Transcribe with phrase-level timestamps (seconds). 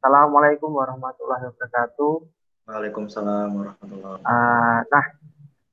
[0.00, 2.24] Assalamualaikum warahmatullahi wabarakatuh.
[2.72, 4.32] Waalaikumsalam warahmatullahi wabarakatuh.
[4.32, 5.06] Uh, nah,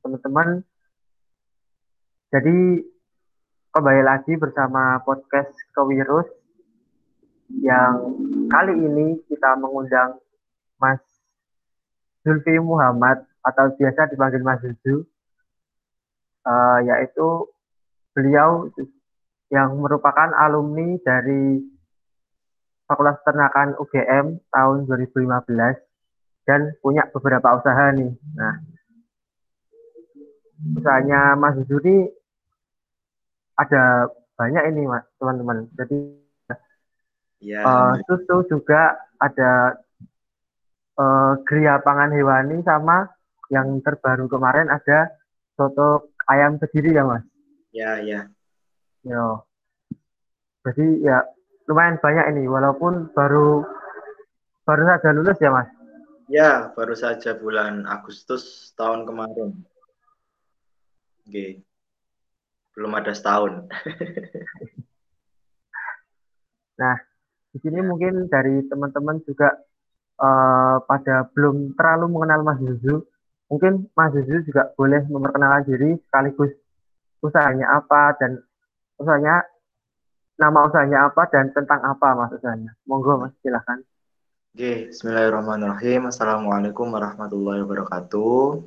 [0.03, 0.47] teman-teman,
[2.35, 2.83] jadi
[3.71, 6.27] kembali lagi bersama podcast Kewirus
[7.63, 8.19] yang
[8.51, 10.19] kali ini kita mengundang
[10.75, 10.99] Mas
[12.27, 15.07] Zulfi Muhammad atau biasa dipanggil Mas Zuzu,
[16.43, 17.47] uh, yaitu
[18.11, 18.67] beliau
[19.47, 21.63] yang merupakan alumni dari
[22.87, 28.15] Fakultas Ternakan UGM tahun 2015 dan punya beberapa usaha nih.
[28.39, 28.55] Nah,
[30.79, 32.07] usahanya Mas Zuri
[33.59, 35.67] ada banyak ini mas teman-teman.
[35.75, 35.97] Jadi
[37.41, 37.61] ya.
[37.65, 39.81] uh, susu juga ada
[40.95, 43.09] uh, geria pangan hewani sama
[43.49, 45.11] yang terbaru kemarin ada
[45.57, 47.25] soto ayam kediri ya mas.
[47.73, 48.29] Ya ya.
[49.01, 49.43] Yo.
[50.63, 51.25] Jadi ya
[51.67, 53.67] lumayan banyak ini walaupun baru
[54.63, 55.67] baru saja lulus ya mas?
[56.27, 59.63] Ya baru saja bulan Agustus tahun kemarin.
[61.27, 61.63] Oke.
[62.77, 63.65] belum ada setahun.
[66.77, 66.93] Nah
[67.49, 69.49] di sini mungkin dari teman-teman juga
[70.21, 73.01] uh, pada belum terlalu mengenal Mas Zuzu
[73.49, 76.53] mungkin Mas Zuzu juga boleh memperkenalkan diri sekaligus
[77.25, 78.37] usahanya apa dan
[79.01, 79.41] usahanya
[80.37, 82.71] nama usahanya apa dan tentang apa mas usahanya.
[82.85, 83.81] Monggo mas silahkan.
[84.53, 86.09] Oke, Bismillahirrahmanirrahim.
[86.09, 88.65] Assalamualaikum warahmatullahi wabarakatuh.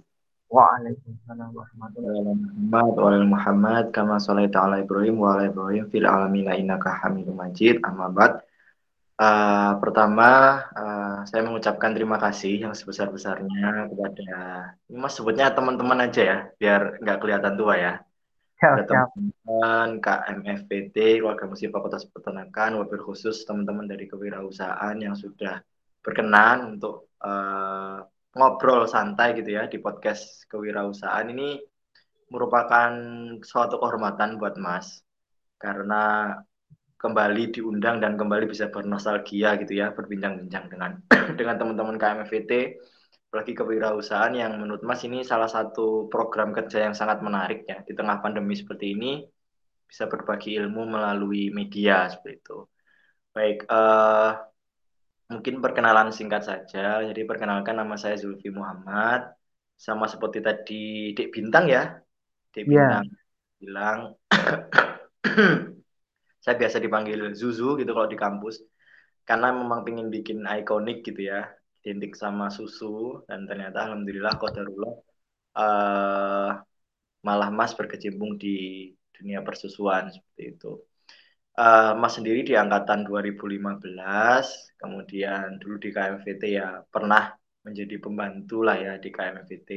[0.50, 2.18] Waalaikumsalam warahmatullahi
[2.74, 3.26] wabarakatuh.
[3.26, 7.82] Muhammad kama sholaita ala Ibrahim wa ala Ibrahim fil alamin innaka Hamidum Majid.
[7.86, 8.42] Amma ba'd.
[9.20, 14.32] Uh, pertama, uh, saya mengucapkan terima kasih yang sebesar-besarnya kepada,
[14.88, 18.00] ini mas sebutnya teman-teman aja ya, biar nggak kelihatan tua ya
[18.60, 25.64] ada teman-teman KMFPT, Keluarga Muslim Fakultas Peternakan, wabil khusus teman-teman dari kewirausahaan yang sudah
[26.04, 28.04] berkenan untuk uh,
[28.36, 31.56] ngobrol santai gitu ya di podcast kewirausahaan ini
[32.28, 32.92] merupakan
[33.40, 35.00] suatu kehormatan buat Mas.
[35.56, 36.36] Karena
[37.00, 41.00] kembali diundang dan kembali bisa bernostalgia gitu ya berbincang-bincang dengan
[41.40, 42.76] dengan teman-teman KMFPT
[43.30, 47.94] apalagi kewirausahaan yang menurut Mas ini salah satu program kerja yang sangat menarik ya di
[47.94, 49.22] tengah pandemi seperti ini
[49.86, 52.58] bisa berbagi ilmu melalui media seperti itu.
[53.30, 54.34] Baik, uh,
[55.30, 57.06] mungkin perkenalan singkat saja.
[57.06, 59.30] Jadi perkenalkan nama saya Zulfi Muhammad,
[59.78, 61.86] sama seperti tadi Dek Bintang ya,
[62.50, 62.66] Dek iya.
[62.66, 63.58] Bintang yeah.
[63.62, 63.98] bilang
[66.42, 68.58] saya biasa dipanggil Zuzu gitu kalau di kampus
[69.22, 71.46] karena memang ingin bikin ikonik gitu ya
[71.80, 74.94] identik sama susu dan ternyata alhamdulillah kodarullah
[75.56, 76.50] uh,
[77.26, 80.72] malah Mas berkecimpung di dunia persusuan seperti itu.
[81.60, 84.00] Uh, Mas sendiri di angkatan 2015,
[84.80, 89.70] kemudian dulu di KMVT ya pernah menjadi pembantu lah ya di KMVT.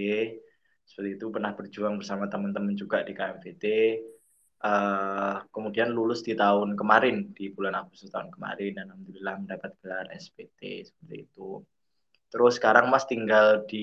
[0.87, 3.65] Seperti itu pernah berjuang bersama teman-teman juga di KMVT.
[4.63, 9.71] Uh, eh, kemudian lulus di tahun kemarin di bulan Agustus tahun kemarin dan alhamdulillah mendapat
[9.83, 11.59] gelar SPT seperti itu.
[12.33, 13.77] Terus sekarang Mas tinggal di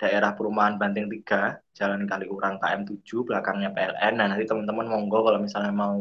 [0.00, 4.12] daerah perumahan Banteng 3, Jalan Kaliurang KM7, belakangnya PLN.
[4.20, 5.96] Nah, nanti teman-teman monggo kalau misalnya mau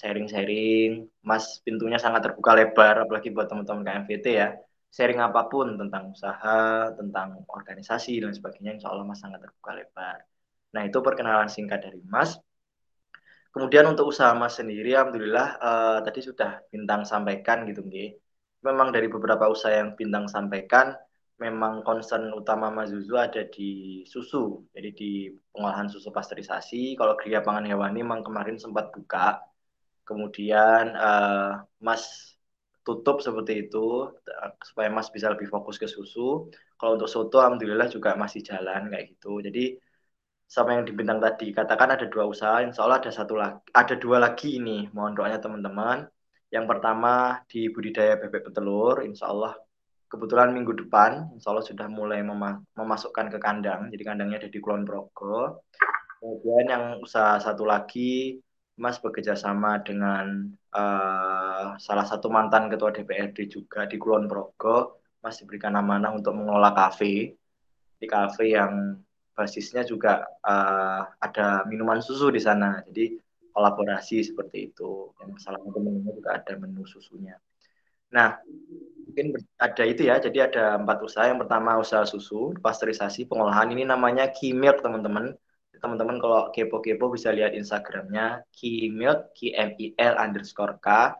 [0.00, 4.48] sharing-sharing, Mas pintunya sangat terbuka lebar, apalagi buat teman-teman KMVT ya.
[4.96, 10.18] Sharing apa pun tentang usaha, tentang organisasi, dan sebagainya, insya Allah Mas sangat terbuka lebar.
[10.72, 12.40] Nah, itu perkenalan singkat dari Mas.
[13.52, 18.16] Kemudian untuk usaha Mas sendiri, Alhamdulillah, uh, tadi sudah Bintang sampaikan gitu, nggih
[18.66, 20.98] memang dari beberapa usaha yang Bintang sampaikan,
[21.38, 25.10] memang concern utama Mas Zuzu ada di susu, jadi di
[25.52, 26.96] pengolahan susu pasteurisasi.
[26.98, 29.38] Kalau Gria Pangan Hewani memang kemarin sempat buka,
[30.08, 32.34] kemudian uh, Mas
[32.86, 34.10] tutup seperti itu
[34.62, 36.48] supaya Mas bisa lebih fokus ke susu.
[36.78, 39.42] Kalau untuk soto, alhamdulillah juga masih jalan kayak gitu.
[39.42, 39.76] Jadi
[40.46, 43.94] sama yang di bintang tadi katakan ada dua usaha, insya Allah ada satu lagi, ada
[43.98, 44.86] dua lagi ini.
[44.94, 45.98] Mohon doanya teman-teman.
[46.54, 49.58] Yang pertama di budidaya bebek petelur, insya Allah
[50.06, 54.58] kebetulan minggu depan, insya Allah sudah mulai mema memasukkan ke kandang, jadi kandangnya ada di
[54.62, 55.66] Kulon Progo.
[56.22, 58.38] Kemudian yang usaha satu lagi,
[58.78, 65.02] Mas bekerja sama dengan uh, salah satu mantan ketua DPRD juga di Kulon Progo.
[65.20, 67.34] Mas diberikan amanah untuk mengelola kafe,
[67.98, 68.94] di kafe yang
[69.34, 72.80] basisnya juga uh, ada minuman susu di sana.
[72.86, 73.25] Jadi
[73.56, 75.16] kolaborasi seperti itu.
[75.24, 77.40] Yang salah satu menunya juga ada menu susunya.
[78.12, 78.36] Nah,
[79.08, 80.20] mungkin ada itu ya.
[80.20, 81.24] Jadi ada empat usaha.
[81.24, 83.72] Yang pertama usaha susu, pasteurisasi, pengolahan.
[83.72, 85.32] Ini namanya Kimilk, teman-teman.
[85.76, 91.16] Teman-teman kalau kepo-kepo bisa lihat Instagramnya Kimilk, K M I L underscore K.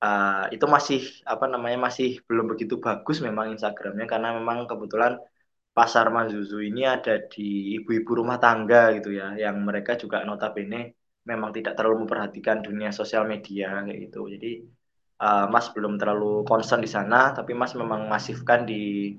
[0.00, 5.16] uh, itu masih apa namanya masih belum begitu bagus memang Instagramnya karena memang kebetulan
[5.76, 10.95] pasar Mazuzu ini ada di ibu-ibu rumah tangga gitu ya, yang mereka juga notabene
[11.26, 14.20] memang tidak terlalu memperhatikan dunia sosial media kayak gitu.
[14.30, 14.50] Jadi
[15.20, 19.14] uh, Mas belum terlalu concern di sana, tapi Mas memang masifkan di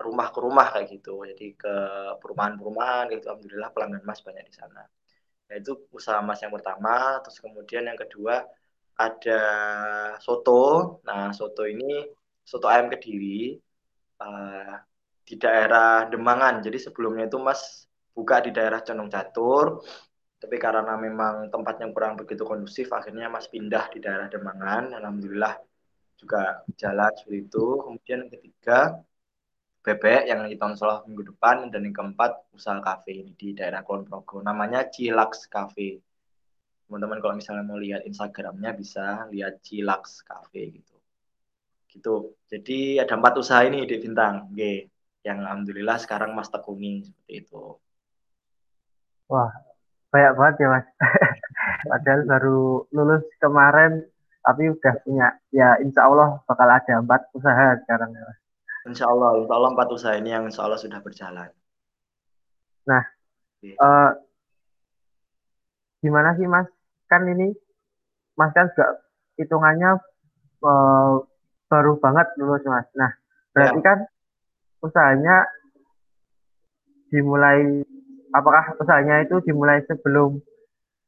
[0.00, 1.22] rumah ke rumah kayak gitu.
[1.28, 1.74] Jadi ke
[2.18, 3.28] perumahan-perumahan gitu.
[3.30, 4.82] Alhamdulillah pelanggan Mas banyak di sana.
[5.44, 8.42] Nah, itu usaha Mas yang pertama, terus kemudian yang kedua
[8.96, 9.40] ada
[10.18, 10.98] soto.
[11.04, 12.08] Nah, soto ini
[12.42, 13.60] soto ayam Kediri.
[14.14, 14.78] Uh,
[15.24, 16.60] di daerah Demangan.
[16.60, 19.82] Jadi sebelumnya itu Mas buka di daerah Condong Catur,
[20.44, 24.92] tapi karena memang tempatnya kurang begitu kondusif, akhirnya Mas pindah di daerah Demangan.
[24.92, 25.56] Alhamdulillah
[26.20, 27.64] juga jalan seperti itu.
[27.80, 28.78] Kemudian yang ketiga
[29.84, 34.08] bebek yang kita insya minggu depan dan yang keempat usaha kafe ini di daerah Kulon
[34.08, 36.00] Progo namanya Cilax Cafe
[36.88, 40.96] teman-teman kalau misalnya mau lihat Instagramnya bisa lihat Cilax Cafe gitu
[41.92, 44.88] gitu jadi ada empat usaha ini di Bintang G
[45.24, 47.80] yang alhamdulillah sekarang Mas tekuni seperti itu.
[49.24, 49.48] Wah,
[50.14, 50.86] banyak banget ya Mas.
[51.90, 54.06] Padahal baru lulus kemarin,
[54.46, 58.38] tapi udah punya, ya insya Allah bakal ada empat usaha sekarang ya Mas.
[58.94, 61.50] Insya Allah, insya Allah empat usaha ini yang insya Allah sudah berjalan.
[62.86, 63.02] Nah,
[63.82, 64.10] uh,
[65.98, 66.70] gimana sih Mas?
[67.10, 67.50] Kan ini,
[68.38, 69.02] Mas kan juga
[69.34, 69.98] hitungannya
[70.62, 71.26] uh,
[71.66, 72.86] baru banget lulus Mas.
[72.94, 73.10] Nah,
[73.50, 73.82] berarti ya.
[73.82, 73.98] kan
[74.78, 75.36] usahanya
[77.10, 77.82] dimulai
[78.34, 80.42] apakah usahanya itu dimulai sebelum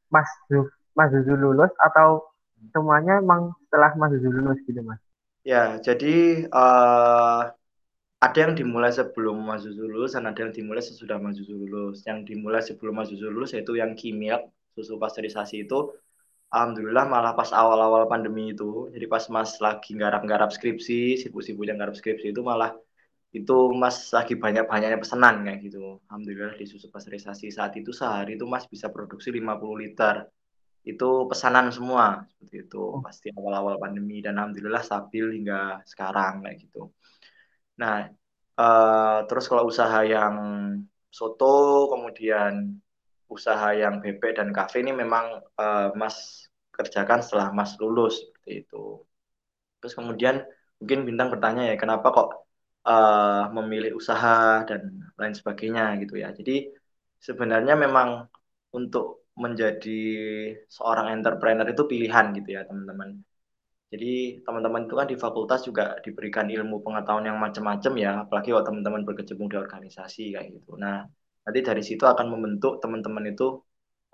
[0.07, 2.23] Mas Zuf, Mas Zuzu lulus atau
[2.71, 5.03] semuanya emang setelah Mas Zuzu lulus gitu Mas?
[5.43, 7.51] Ya, jadi uh,
[8.23, 12.07] ada yang dimulai sebelum Mas Zuzu lulus dan ada yang dimulai sesudah Mas Zuzu lulus.
[12.07, 14.47] Yang dimulai sebelum Mas Zuzu lulus yaitu yang kimia
[14.79, 15.91] susu pasteurisasi itu
[16.47, 22.31] Alhamdulillah malah pas awal-awal pandemi itu, jadi pas Mas lagi garap-garap skripsi, sibuk-sibuknya garap skripsi
[22.31, 22.71] itu malah
[23.37, 26.01] itu Mas lagi banyak-banyaknya pesanan kayak gitu.
[26.09, 30.15] Alhamdulillah di susu pasteurisasi saat itu sehari itu Mas bisa produksi 50 liter.
[30.87, 33.03] Itu pesanan semua seperti itu oh.
[33.03, 36.95] pasti awal-awal pandemi dan alhamdulillah stabil hingga sekarang kayak gitu.
[37.83, 38.09] Nah,
[38.57, 40.37] uh, terus kalau usaha yang
[41.11, 42.79] soto kemudian
[43.27, 49.03] usaha yang bebek dan kafe ini memang uh, Mas kerjakan setelah Mas lulus seperti itu.
[49.83, 50.47] Terus kemudian
[50.79, 52.46] mungkin bintang bertanya ya kenapa kok
[52.87, 54.81] uh, memilih usaha dan
[55.21, 56.29] lain sebagainya gitu ya.
[56.39, 56.71] Jadi
[57.19, 58.09] sebenarnya memang
[58.79, 60.01] untuk menjadi
[60.71, 63.21] seorang entrepreneur itu pilihan gitu ya teman-teman.
[63.93, 68.65] Jadi teman-teman itu kan di fakultas juga diberikan ilmu pengetahuan yang macam-macam ya, apalagi kalau
[68.67, 70.75] teman-teman berkecimpung di organisasi kayak gitu.
[70.75, 71.07] Nah,
[71.47, 73.63] nanti dari situ akan membentuk teman-teman itu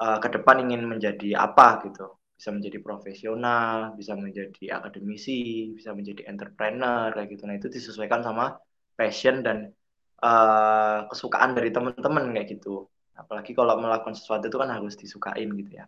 [0.02, 6.26] uh, ke depan ingin menjadi apa gitu bisa menjadi profesional, bisa menjadi akademisi, bisa menjadi
[6.26, 7.46] entrepreneur kayak gitu.
[7.46, 8.58] Nah itu disesuaikan sama
[8.98, 9.70] passion dan
[10.18, 12.90] uh, kesukaan dari teman-teman kayak gitu.
[13.14, 15.86] Apalagi kalau melakukan sesuatu itu kan harus disukain gitu ya.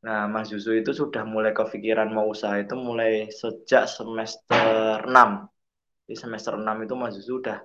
[0.00, 5.44] Nah, Mas Yusu itu sudah mulai kepikiran mau usaha itu mulai sejak semester 6.
[6.08, 7.60] Di semester 6 itu Mas Yusu udah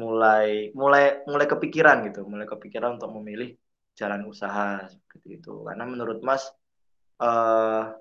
[0.00, 3.52] mulai mulai mulai kepikiran gitu, mulai kepikiran untuk memilih
[3.92, 5.52] jalan usaha seperti itu.
[5.68, 6.48] Karena menurut Mas
[7.18, 7.94] uh,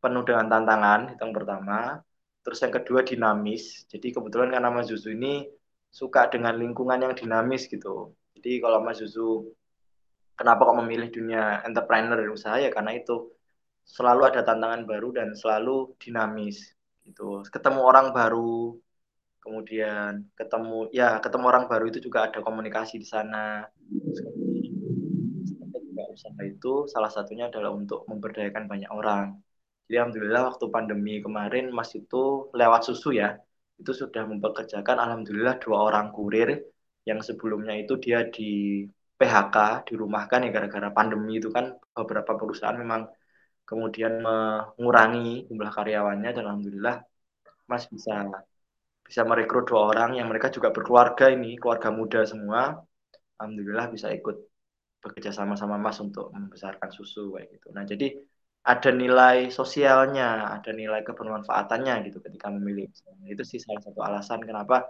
[0.00, 1.78] penuh dengan tantangan itu yang pertama.
[2.40, 3.84] Terus yang kedua dinamis.
[3.88, 5.44] Jadi kebetulan karena Mas Zuzu ini
[5.92, 8.16] suka dengan lingkungan yang dinamis gitu.
[8.36, 9.52] Jadi kalau Mas Zuzu
[10.38, 12.56] kenapa kok memilih dunia entrepreneur dan usaha?
[12.56, 13.28] Ya karena itu
[13.84, 16.72] selalu ada tantangan baru dan selalu dinamis
[17.04, 17.44] gitu.
[17.44, 18.72] Ketemu orang baru
[19.40, 23.64] kemudian ketemu ya ketemu orang baru itu juga ada komunikasi di sana
[26.16, 29.26] usaha itu salah satunya adalah untuk memberdayakan banyak orang.
[29.86, 32.16] Jadi alhamdulillah waktu pandemi kemarin Mas itu
[32.60, 33.28] lewat susu ya,
[33.80, 36.48] itu sudah mempekerjakan alhamdulillah dua orang kurir
[37.08, 38.44] yang sebelumnya itu dia di
[39.18, 39.56] PHK,
[39.88, 41.64] dirumahkan ya gara-gara pandemi itu kan
[41.96, 43.02] beberapa perusahaan memang
[43.68, 46.96] kemudian mengurangi jumlah karyawannya dan alhamdulillah
[47.70, 48.26] Mas bisa
[49.06, 52.78] bisa merekrut dua orang yang mereka juga berkeluarga ini, keluarga muda semua.
[53.38, 54.36] Alhamdulillah bisa ikut
[55.00, 57.72] bekerja sama sama Mas untuk membesarkan susu kayak gitu.
[57.72, 58.20] Nah, jadi
[58.60, 62.92] ada nilai sosialnya, ada nilai kebermanfaatannya gitu ketika memilih.
[63.24, 64.84] Itu sih salah satu alasan kenapa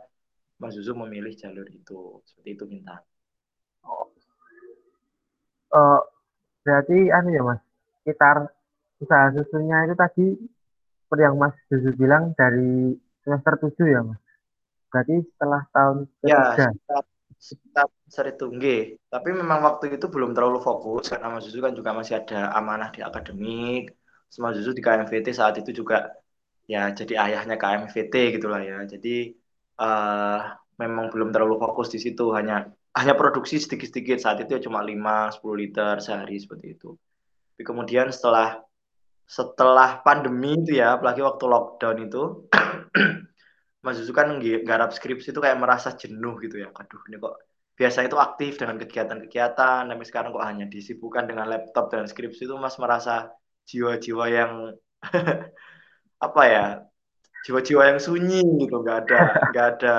[0.58, 2.18] Mas Susu memilih jalur itu.
[2.26, 2.98] Seperti itu minta.
[3.86, 4.10] Oh.
[5.70, 6.02] Uh,
[6.66, 7.62] berarti anu ya Mas,
[8.02, 8.50] sekitar
[8.98, 10.26] usaha susunya itu tadi
[11.06, 14.20] seperti yang Mas Susu bilang dari semester 7 ya Mas.
[14.90, 16.66] Berarti setelah tahun ya, ketiga.
[16.74, 16.98] Ya,
[17.38, 18.98] sekitar seri tunggu.
[19.06, 22.90] Tapi memang waktu itu belum terlalu fokus karena Mas Zuzu kan juga masih ada amanah
[22.90, 23.94] di akademik.
[24.42, 26.10] Mas Zuzu di KMVT saat itu juga
[26.66, 28.82] ya jadi ayahnya KMVT gitulah ya.
[28.82, 29.30] Jadi
[29.78, 30.38] uh,
[30.82, 32.66] memang belum terlalu fokus di situ, hanya
[32.98, 36.98] hanya produksi sedikit-sedikit saat itu ya cuma 5-10 liter sehari seperti itu.
[37.54, 38.58] Tapi kemudian setelah
[39.30, 42.22] setelah pandemi itu ya, apalagi waktu lockdown itu,
[43.86, 46.74] Mas Zuzu kan garap skripsi itu kayak merasa jenuh gitu ya.
[46.74, 47.49] Aduh, ini kok
[47.80, 52.52] biasa itu aktif dengan kegiatan-kegiatan, tapi sekarang kok hanya disibukkan dengan laptop dan skripsi itu
[52.60, 53.32] Mas merasa
[53.64, 54.52] jiwa-jiwa yang
[56.26, 56.66] apa ya
[57.48, 59.18] jiwa-jiwa yang sunyi gitu nggak ada
[59.50, 59.94] nggak ada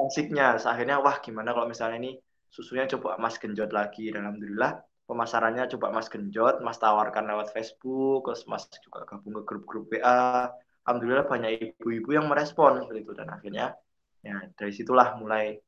[0.00, 0.56] musiknya.
[0.56, 2.16] Akhirnya wah gimana kalau misalnya ini
[2.48, 4.08] susunya coba mas genjot lagi?
[4.08, 9.42] Dan alhamdulillah pemasarannya coba mas genjot mas tawarkan lewat Facebook terus mas juga gabung ke
[9.44, 10.48] grup-grup WA
[10.88, 13.12] alhamdulillah banyak ibu-ibu yang merespon seperti itu.
[13.12, 13.76] Dan akhirnya
[14.24, 15.60] ya dari situlah mulai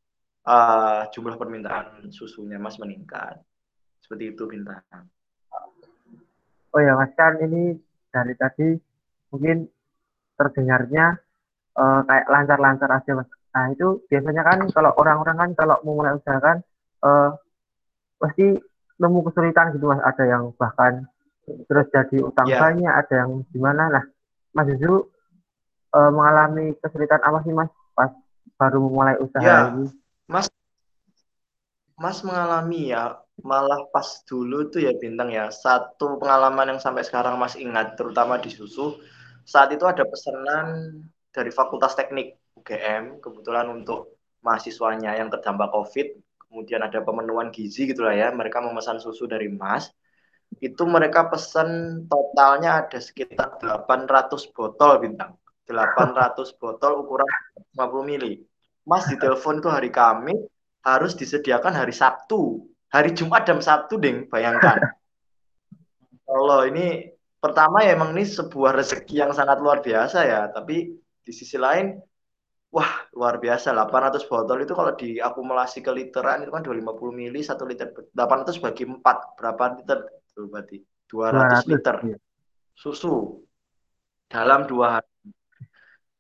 [0.47, 3.41] uh, jumlah permintaan susunya mas meningkat
[4.03, 4.83] seperti itu bintang
[6.73, 7.77] oh ya mas kan ini
[8.13, 8.77] dari tadi
[9.33, 9.65] mungkin
[10.37, 11.17] terdengarnya
[11.77, 13.29] uh, kayak lancar-lancar aja mas.
[13.53, 16.61] Nah itu biasanya kan kalau orang-orang kan kalau mau mulai usaha kan
[17.05, 17.37] uh,
[18.21, 18.57] pasti
[19.01, 20.01] nemu kesulitan gitu mas.
[20.05, 21.07] Ada yang bahkan
[21.67, 22.61] terus jadi utang yeah.
[22.61, 23.91] banyak, ada yang gimana.
[23.91, 24.05] Nah
[24.53, 25.09] Mas Yuzu
[25.97, 28.13] uh, mengalami kesulitan apa sih mas pas
[28.61, 29.73] baru memulai usaha yeah.
[29.73, 29.89] ini?
[30.33, 30.49] Mas
[32.01, 35.53] Mas mengalami ya malah pas dulu tuh ya bintang ya.
[35.53, 38.97] Satu pengalaman yang sampai sekarang Mas ingat terutama di susu
[39.45, 40.67] saat itu ada pesanan
[41.35, 46.07] dari Fakultas Teknik UGM kebetulan untuk mahasiswanya yang terdampak COVID
[46.49, 49.93] kemudian ada pemenuhan gizi gitulah ya mereka memesan susu dari Mas.
[50.61, 55.33] Itu mereka pesan totalnya ada sekitar 800 botol bintang.
[55.65, 57.31] 800 botol ukuran
[57.73, 58.52] 50 mili
[58.83, 60.39] Mas di telepon itu hari Kamis
[60.83, 62.67] harus disediakan hari Sabtu.
[62.91, 64.77] Hari Jumat jam Sabtu ding bayangkan.
[66.33, 67.09] Allah ini
[67.39, 70.51] pertama ya emang ini sebuah rezeki yang sangat luar biasa ya.
[70.51, 70.91] Tapi
[71.23, 71.95] di sisi lain
[72.75, 73.71] wah luar biasa.
[73.71, 78.85] 800 botol itu kalau diakumulasi ke literan itu kan 250 mili 1 liter 800 bagi
[78.85, 79.99] 4 berapa liter?
[80.33, 81.97] Berarti 200, 200 liter.
[82.11, 82.19] iya.
[82.75, 83.41] susu.
[84.33, 85.12] Dalam dua hari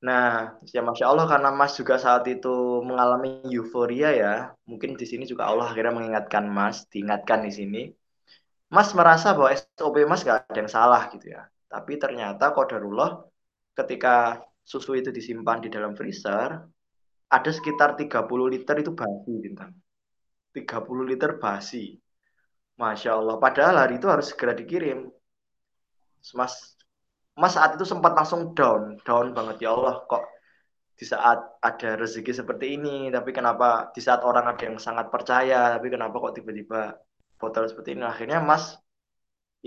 [0.02, 4.34] Nah, ya masya Allah karena Mas juga saat itu mengalami euforia ya,
[4.66, 7.82] mungkin di sini juga Allah akhirnya mengingatkan Mas, diingatkan di sini
[8.72, 11.44] Mas merasa bahwa SOP Mas gak ada yang salah gitu ya.
[11.68, 13.20] Tapi ternyata kodarullah
[13.76, 16.56] ketika susu itu disimpan di dalam freezer,
[17.28, 19.76] ada sekitar 30 liter itu basi bintang.
[20.56, 22.00] 30 liter basi.
[22.80, 23.36] Masya Allah.
[23.36, 25.04] Padahal hari itu harus segera dikirim.
[26.32, 26.72] Mas,
[27.40, 29.00] Mas saat itu sempat langsung down.
[29.06, 29.64] Down banget.
[29.64, 30.24] Ya Allah kok
[30.98, 33.08] di saat ada rezeki seperti ini.
[33.08, 35.72] Tapi kenapa di saat orang ada yang sangat percaya.
[35.76, 36.96] Tapi kenapa kok tiba-tiba
[37.42, 38.78] botol seperti ini akhirnya Mas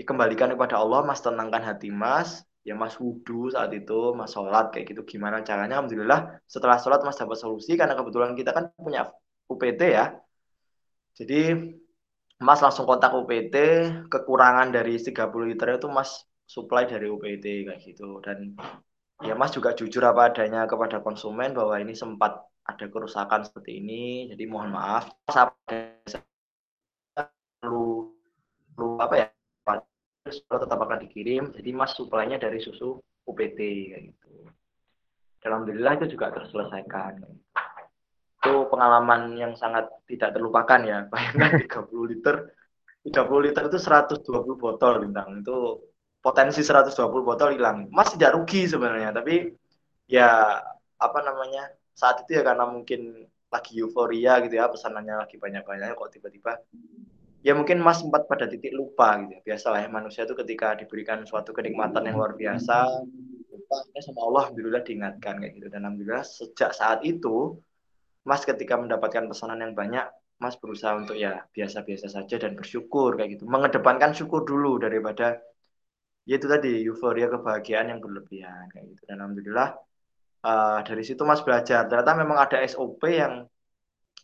[0.00, 4.72] ya kembalikan kepada Allah Mas tenangkan hati Mas ya Mas wudhu saat itu Mas sholat
[4.72, 9.12] kayak gitu gimana caranya Alhamdulillah setelah sholat Mas dapat solusi karena kebetulan kita kan punya
[9.52, 10.16] UPT ya
[11.20, 11.68] jadi
[12.40, 13.54] Mas langsung kontak UPT
[14.12, 18.22] kekurangan dari 30 liter itu Mas supply dari UPT kayak gitu.
[18.22, 18.54] Dan
[19.22, 24.30] ya Mas juga jujur apa adanya kepada konsumen bahwa ini sempat ada kerusakan seperti ini.
[24.30, 25.10] Jadi mohon maaf
[27.60, 28.14] perlu
[28.74, 29.26] perlu apa ya?
[30.26, 32.98] Tetap akan dikirim jadi mas suplainya dari susu
[33.30, 33.58] UPT
[33.94, 34.50] kayak gitu.
[35.46, 37.22] Alhamdulillah itu juga terselesaikan
[38.46, 40.98] itu pengalaman yang sangat tidak terlupakan ya.
[41.10, 42.36] Bayangkan 30 liter
[43.06, 44.22] 30 liter itu 120
[44.54, 45.42] botol bintang.
[45.42, 45.82] Itu
[46.26, 46.90] potensi 120
[47.22, 49.54] botol hilang mas tidak rugi sebenarnya tapi
[50.10, 50.58] ya
[50.98, 56.10] apa namanya saat itu ya karena mungkin lagi euforia gitu ya pesanannya lagi banyak-banyaknya kok
[56.10, 56.58] tiba-tiba
[57.46, 59.54] ya mungkin Mas sempat pada titik lupa gitu ya.
[59.54, 63.06] Biasalah ya manusia itu ketika diberikan suatu kenikmatan yang luar biasa,
[63.54, 65.70] lupa ya sama Allah alhamdulillah diingatkan kayak gitu.
[65.70, 67.54] Dan alhamdulillah sejak saat itu
[68.26, 70.10] Mas ketika mendapatkan pesanan yang banyak,
[70.42, 73.46] Mas berusaha untuk ya biasa-biasa saja dan bersyukur kayak gitu.
[73.46, 75.38] Mengedepankan syukur dulu daripada
[76.26, 79.02] ya itu tadi euforia kebahagiaan yang berlebihan kayak gitu.
[79.06, 79.68] Dan alhamdulillah
[80.42, 81.86] uh, dari situ Mas belajar.
[81.86, 83.46] Ternyata memang ada SOP yang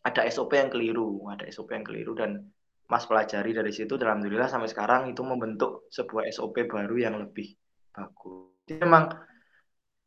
[0.03, 2.43] ada SOP yang keliru, ada SOP yang keliru dan
[2.91, 7.55] Mas pelajari dari situ dan alhamdulillah sampai sekarang itu membentuk sebuah SOP baru yang lebih
[7.95, 8.53] bagus.
[8.67, 9.15] Jadi memang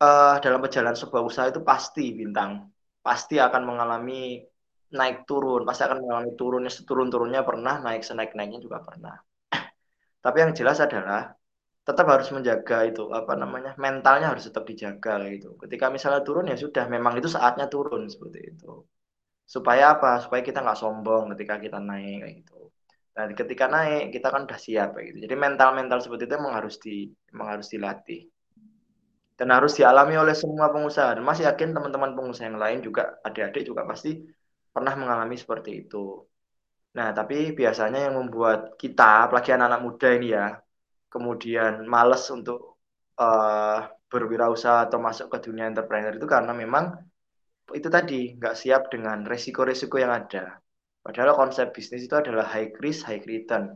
[0.04, 4.44] uh, dalam perjalanan sebuah usaha itu pasti bintang, pasti akan mengalami
[4.92, 9.16] naik turun, pasti akan mengalami turunnya seturun-turunnya pernah, naik senaik-naiknya juga pernah.
[10.24, 11.34] Tapi yang jelas adalah
[11.88, 15.48] tetap harus menjaga itu apa namanya mentalnya harus tetap dijaga gitu.
[15.62, 18.68] Ketika misalnya turun ya sudah, memang itu saatnya turun seperti itu.
[19.56, 20.08] Supaya apa?
[20.24, 22.54] Supaya kita nggak sombong ketika kita naik kayak gitu.
[23.16, 25.18] Nah, ketika naik kita kan udah siap gitu.
[25.26, 26.96] Jadi mental-mental seperti itu emang harus di
[27.34, 28.22] emang harus dilatih.
[29.40, 31.10] dan harus dialami oleh semua pengusaha.
[31.16, 34.10] Dan masih yakin teman-teman pengusaha yang lain juga adik-adik juga pasti
[34.74, 35.98] pernah mengalami seperti itu.
[36.98, 40.46] Nah, tapi biasanya yang membuat kita, apalagi anak-anak muda ini ya,
[41.16, 42.84] kemudian males untuk
[43.16, 46.92] uh, berwirausaha atau masuk ke dunia entrepreneur itu karena memang
[47.72, 50.60] itu tadi nggak siap dengan resiko-resiko yang ada.
[51.00, 53.72] Padahal konsep bisnis itu adalah high risk, high return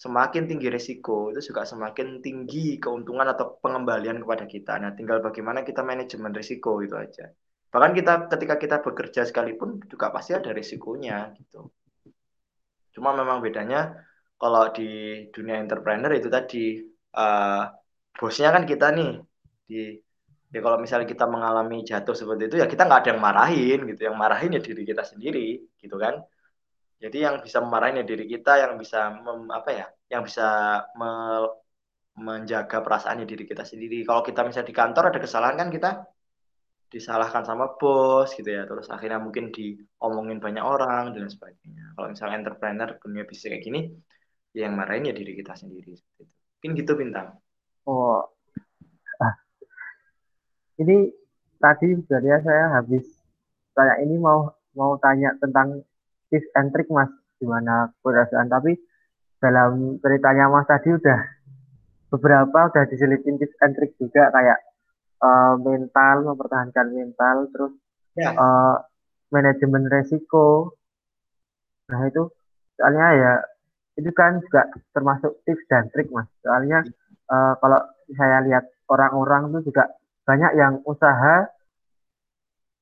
[0.00, 4.80] semakin tinggi resiko itu juga semakin tinggi keuntungan atau pengembalian kepada kita.
[4.80, 7.28] Nah, tinggal bagaimana kita manajemen risiko itu aja.
[7.68, 11.68] Bahkan kita ketika kita bekerja sekalipun juga pasti ada risikonya gitu.
[12.96, 13.92] Cuma memang bedanya
[14.40, 14.88] kalau di
[15.34, 16.80] dunia entrepreneur itu tadi
[17.14, 17.68] uh,
[18.16, 19.10] bosnya kan kita nih
[19.68, 19.80] di
[20.50, 24.00] ya kalau misalnya kita mengalami jatuh seperti itu ya kita nggak ada yang marahin gitu
[24.08, 26.18] yang marahin ya diri kita sendiri gitu kan
[27.00, 30.44] jadi yang bisa memarahin ya diri kita, yang bisa mem, apa ya, yang bisa
[31.00, 31.10] me,
[32.20, 34.04] menjaga perasaannya diri kita sendiri.
[34.04, 35.90] Kalau kita misalnya di kantor ada kesalahan kan kita
[36.92, 41.96] disalahkan sama bos gitu ya, terus akhirnya mungkin diomongin banyak orang dan sebagainya.
[41.96, 43.80] Kalau misalnya entrepreneur dunia bisnis kayak gini,
[44.54, 45.94] ya yang marahin ya diri kita sendiri.
[46.60, 47.38] Mungkin gitu bintang.
[47.88, 48.20] Oh,
[49.22, 49.34] ah.
[50.80, 51.10] ini
[51.60, 53.04] tadi sebenarnya saya habis
[53.76, 55.82] kayak ini mau mau tanya tentang
[56.30, 58.76] tips and trick mas gimana keberhasilan tapi
[59.40, 61.20] dalam ceritanya mas tadi udah
[62.12, 64.58] beberapa udah diselipin tips and trick juga kayak
[65.24, 67.72] uh, mental mempertahankan mental terus
[68.14, 68.36] ya.
[68.36, 68.76] uh,
[69.32, 70.76] manajemen resiko
[71.90, 72.30] nah itu
[72.78, 73.32] soalnya ya
[74.00, 74.66] itu kan juga
[74.96, 76.26] termasuk tips dan trik mas.
[76.40, 76.80] Soalnya
[77.28, 77.80] uh, kalau
[78.16, 79.92] saya lihat orang-orang itu juga
[80.24, 81.46] banyak yang usaha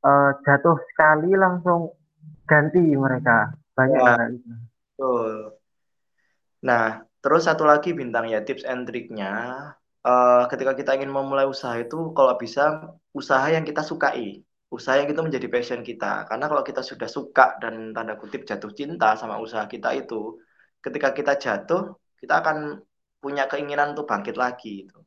[0.06, 1.92] uh, jatuh sekali langsung
[2.48, 3.52] ganti mereka.
[3.76, 4.16] Banyak ya.
[4.96, 5.54] Betul.
[6.64, 9.32] Nah, terus satu lagi bintang ya tips and triknya.
[10.02, 14.42] Uh, ketika kita ingin memulai usaha itu kalau bisa usaha yang kita sukai.
[14.68, 16.28] Usaha yang itu menjadi passion kita.
[16.28, 20.36] Karena kalau kita sudah suka dan tanda kutip jatuh cinta sama usaha kita itu
[20.82, 22.82] ketika kita jatuh kita akan
[23.18, 24.98] punya keinginan untuk bangkit lagi itu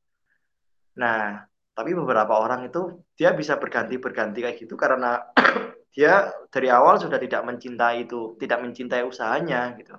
[0.96, 5.24] nah tapi beberapa orang itu dia bisa berganti berganti kayak gitu karena
[5.96, 9.96] dia dari awal sudah tidak mencintai itu, tidak mencintai usahanya gitu.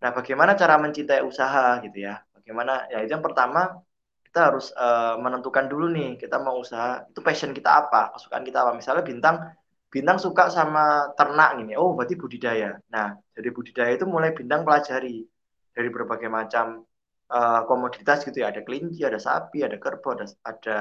[0.00, 2.20] Nah, bagaimana cara mencintai usaha gitu ya?
[2.36, 2.88] Bagaimana?
[2.92, 3.80] Ya itu yang pertama
[4.24, 8.64] kita harus uh, menentukan dulu nih kita mau usaha itu passion kita apa, kesukaan kita
[8.64, 8.72] apa.
[8.76, 9.36] Misalnya bintang
[9.90, 12.78] bintang suka sama ternak gini, oh berarti budidaya.
[12.94, 15.26] Nah, dari budidaya itu mulai bintang pelajari
[15.74, 16.86] dari berbagai macam
[17.26, 20.78] uh, komoditas gitu ya, ada kelinci, ada sapi, ada kerbau, ada, ada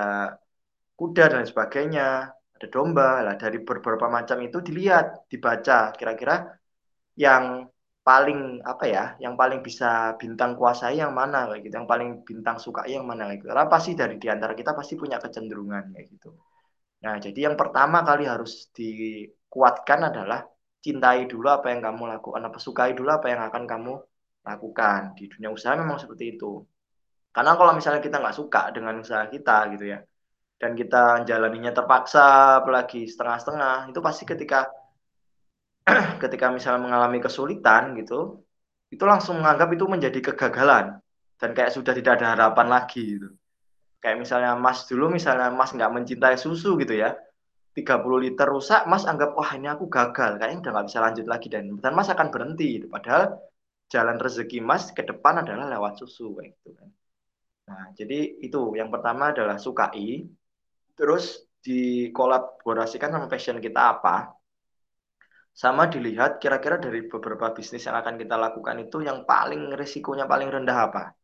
[0.93, 3.25] kuda dan sebagainya ada domba.
[3.25, 5.89] Lah dari beberapa macam itu dilihat dibaca.
[5.97, 6.45] Kira-kira
[7.17, 7.65] yang
[8.05, 11.73] paling apa ya yang paling bisa bintang kuasai yang mana kayak gitu.
[11.81, 13.49] Yang paling bintang suka yang mana kayak gitu.
[13.49, 16.29] Karena pasti dari di antara kita pasti punya kecenderungan kayak gitu
[17.03, 20.39] nah jadi yang pertama kali harus dikuatkan adalah
[20.79, 23.93] cintai dulu apa yang kamu lakukan apa sukai dulu apa yang akan kamu
[24.47, 24.99] lakukan.
[25.17, 26.63] Di dunia usaha memang seperti itu.
[27.35, 29.99] Karena kalau misalnya kita nggak suka dengan usaha kita gitu ya
[30.59, 34.67] dan kita jalaninya terpaksa apalagi setengah-setengah itu pasti ketika
[36.23, 38.43] ketika misalnya mengalami kesulitan gitu
[38.91, 40.99] itu langsung menganggap itu menjadi kegagalan.
[41.39, 43.31] Dan kayak sudah tidak ada harapan lagi gitu
[43.99, 47.15] kayak misalnya Mas dulu misalnya Mas nggak mencintai susu gitu ya
[47.75, 51.47] 30 liter rusak Mas anggap wah ini aku gagal kayaknya udah nggak bisa lanjut lagi
[51.51, 52.79] dan dan Mas akan berhenti.
[52.79, 52.88] Gitu.
[52.88, 53.39] padahal
[53.91, 56.89] jalan rezeki Mas ke depan adalah lewat susu kayak gitu kan.
[57.69, 60.25] Nah jadi itu yang pertama adalah sukai.
[60.95, 64.35] Terus dikolaborasikan sama passion kita apa?
[65.55, 70.47] Sama dilihat kira-kira dari beberapa bisnis yang akan kita lakukan itu yang paling resikonya paling
[70.47, 71.18] rendah apa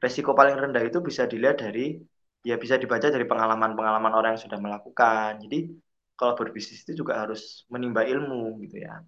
[0.00, 2.00] resiko paling rendah itu bisa dilihat dari
[2.40, 5.30] ya bisa dibaca dari pengalaman-pengalaman orang yang sudah melakukan.
[5.44, 5.68] Jadi
[6.16, 9.04] kalau berbisnis itu juga harus menimba ilmu gitu ya.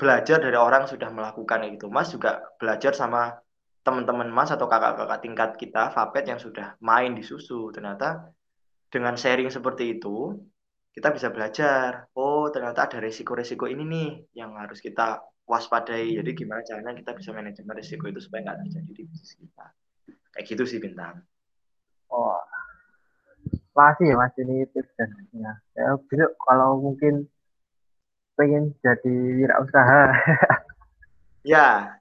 [0.00, 1.86] Belajar dari orang yang sudah melakukan itu.
[1.92, 3.36] Mas juga belajar sama
[3.84, 7.68] teman-teman mas atau kakak-kakak tingkat kita Fapet yang sudah main di susu.
[7.68, 8.32] Ternyata
[8.88, 10.32] dengan sharing seperti itu
[10.90, 14.08] kita bisa belajar oh ternyata ada resiko-resiko ini nih
[14.40, 16.16] yang harus kita waspadai.
[16.16, 19.68] Jadi gimana caranya kita bisa manajemen resiko itu supaya nggak terjadi di bisnis kita
[20.34, 21.22] kayak gitu sih bintang
[22.10, 22.38] oh.
[23.70, 27.24] Masih ya mas ini tips dan ya besok kalau mungkin
[28.40, 30.04] pengen jadi wirausaha.
[31.40, 31.96] Ya.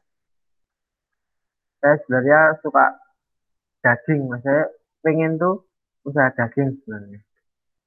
[1.79, 2.91] Saya sebenarnya suka
[3.79, 4.43] daging mas.
[4.43, 4.67] Saya
[4.99, 5.63] pengen tuh
[6.03, 7.23] usaha daging sebenarnya.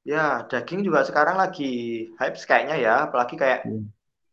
[0.09, 3.85] Ya, daging juga sekarang lagi hype kayaknya ya, apalagi kayak hmm.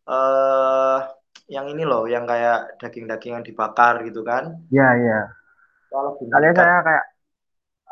[0.08, 1.12] uh,
[1.52, 4.64] yang ini loh, yang kayak daging-daging yang dibakar gitu kan.
[4.72, 4.88] Iya,
[6.22, 6.32] iya.
[6.32, 7.06] Kalian saya kayak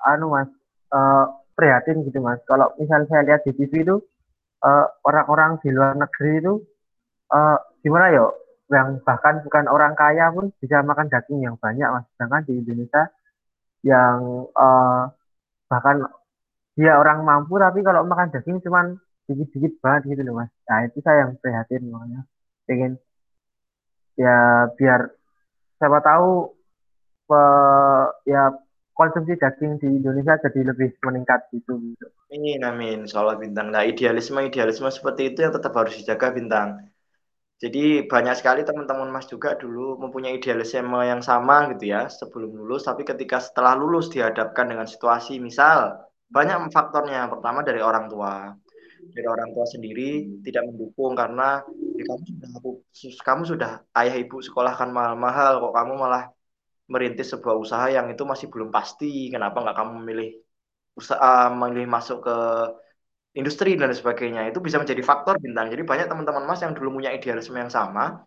[0.06, 0.50] anu Mas,
[0.94, 1.26] uh,
[1.58, 2.38] prihatin gitu mas.
[2.46, 3.98] Kalau misalnya saya lihat di TV itu
[4.62, 6.54] uh, orang-orang uh, di luar negeri itu
[7.34, 8.30] uh, gimana ya?
[8.68, 12.06] Yang bahkan bukan orang kaya pun bisa makan daging yang banyak mas.
[12.14, 13.10] Sedangkan di Indonesia
[13.82, 15.10] yang uh,
[15.66, 16.06] bahkan
[16.78, 20.54] dia orang mampu tapi kalau makan daging cuman sedikit-sedikit banget gitu loh mas.
[20.70, 22.22] Nah itu saya yang prihatin makanya
[22.70, 22.92] pengen
[24.20, 25.10] ya biar
[25.80, 26.57] siapa tahu
[27.28, 27.44] pe,
[28.26, 28.56] ya
[28.98, 31.94] konsumsi daging di Indonesia jadi lebih meningkat gitu.
[32.34, 33.06] Amin, amin.
[33.06, 33.70] Soal bintang.
[33.70, 36.88] Nah, idealisme idealisme seperti itu yang tetap harus dijaga bintang.
[37.58, 42.86] Jadi banyak sekali teman-teman Mas juga dulu mempunyai idealisme yang sama gitu ya sebelum lulus,
[42.86, 47.26] tapi ketika setelah lulus dihadapkan dengan situasi misal banyak faktornya.
[47.34, 48.54] Pertama dari orang tua,
[49.10, 51.66] dari orang tua sendiri tidak mendukung karena
[51.98, 52.50] ya kamu sudah
[53.26, 56.30] kamu sudah ayah ibu sekolahkan mahal-mahal kok kamu malah
[56.94, 59.06] merintis sebuah usaha yang itu masih belum pasti.
[59.34, 60.30] Kenapa nggak kamu memilih
[61.00, 62.36] usaha memilih masuk ke
[63.40, 65.66] industri dan sebagainya itu bisa menjadi faktor bintang.
[65.74, 68.26] Jadi banyak teman-teman Mas yang dulu punya idealisme yang sama,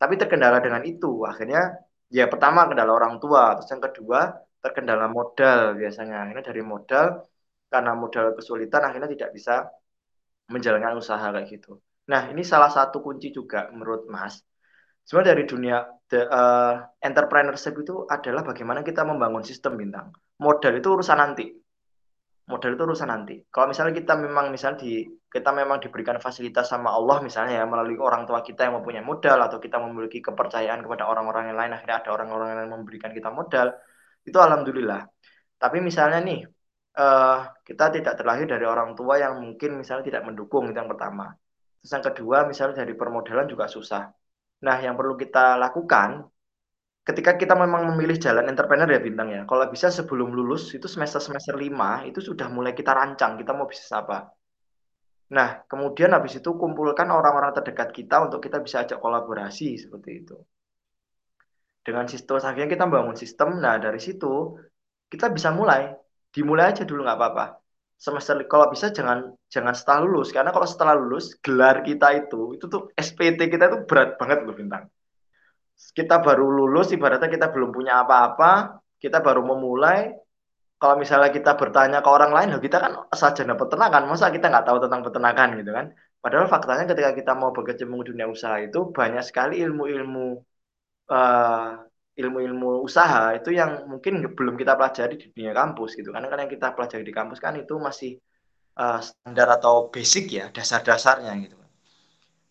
[0.00, 1.22] tapi terkendala dengan itu.
[1.30, 1.78] Akhirnya
[2.10, 4.20] ya pertama kendala orang tua, terus yang kedua
[4.64, 6.14] terkendala modal biasanya.
[6.26, 7.06] Akhirnya dari modal
[7.72, 9.54] karena modal kesulitan akhirnya tidak bisa
[10.48, 11.76] menjalankan usaha kayak gitu.
[12.08, 14.40] Nah, ini salah satu kunci juga menurut Mas.
[15.04, 15.76] Sebenarnya dari dunia
[16.08, 20.12] the, uh, entrepreneurship itu adalah bagaimana kita membangun sistem bintang.
[20.40, 21.46] Modal itu urusan nanti
[22.48, 23.36] modal itu urusan nanti.
[23.52, 28.00] Kalau misalnya kita memang misal di kita memang diberikan fasilitas sama Allah misalnya ya melalui
[28.00, 32.00] orang tua kita yang mempunyai modal atau kita memiliki kepercayaan kepada orang-orang yang lain akhirnya
[32.00, 33.76] ada orang-orang yang memberikan kita modal
[34.24, 35.04] itu alhamdulillah.
[35.60, 36.40] Tapi misalnya nih
[36.96, 41.36] uh, kita tidak terlahir dari orang tua yang mungkin misalnya tidak mendukung itu yang pertama.
[41.84, 44.08] Terus yang kedua misalnya dari permodalan juga susah.
[44.64, 46.26] Nah yang perlu kita lakukan
[47.06, 51.24] ketika kita memang memilih jalan entrepreneur ya bintang ya kalau bisa sebelum lulus itu semester
[51.24, 54.28] semester lima itu sudah mulai kita rancang kita mau bisnis apa.
[55.32, 60.36] Nah kemudian habis itu kumpulkan orang-orang terdekat kita untuk kita bisa ajak kolaborasi seperti itu.
[61.86, 63.56] Dengan sistem akhirnya kita bangun sistem.
[63.62, 64.58] Nah dari situ
[65.08, 65.94] kita bisa mulai.
[66.28, 67.67] Dimulai aja dulu nggak apa-apa
[67.98, 70.30] semester kalau bisa jangan jangan setelah lulus.
[70.30, 74.54] Karena kalau setelah lulus gelar kita itu itu tuh SPT kita itu berat banget loh
[74.54, 74.86] bintang.
[75.98, 80.14] Kita baru lulus ibaratnya kita belum punya apa-apa kita baru memulai.
[80.78, 84.78] Kalau misalnya kita bertanya ke orang lain kita kan sarjana peternakan masa kita nggak tahu
[84.86, 85.86] tentang peternakan gitu kan?
[86.22, 90.38] Padahal faktanya ketika kita mau berkecimpung dunia usaha itu banyak sekali ilmu-ilmu
[91.10, 91.87] uh,
[92.18, 96.50] ilmu-ilmu usaha itu yang mungkin belum kita pelajari di dunia kampus gitu karena kan yang
[96.50, 98.18] kita pelajari di kampus kan itu masih
[98.74, 101.54] uh, standar atau basic ya dasar-dasarnya gitu